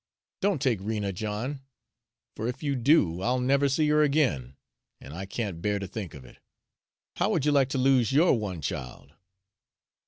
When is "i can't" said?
5.13-5.61